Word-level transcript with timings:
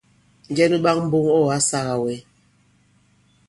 Njɛ 0.49 0.65
nu 0.69 0.77
ɓak 0.83 0.97
mboŋ 1.07 1.25
ɔ̂ 1.37 1.41
ǎ 1.55 1.59
sāgā 1.67 1.95
wɛ? 2.03 2.13